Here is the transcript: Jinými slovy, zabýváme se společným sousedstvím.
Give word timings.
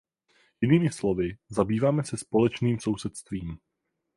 Jinými 0.61 0.91
slovy, 0.91 1.37
zabýváme 1.49 2.03
se 2.03 2.17
společným 2.17 2.79
sousedstvím. 2.79 3.57